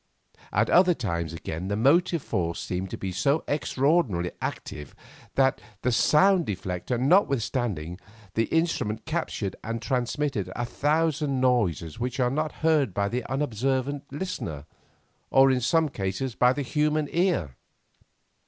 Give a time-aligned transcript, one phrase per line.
[0.51, 4.95] At other times again the motive force seemed to be so extraordinarily active
[5.35, 7.99] that, the sound deflector notwithstanding,
[8.33, 13.09] the instrument captured and transmitted a thousand noises which are not to be heard by
[13.09, 14.65] the unobservant listener,
[15.29, 17.55] or in some cases by any human ear.